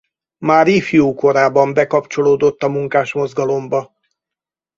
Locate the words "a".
2.63-2.69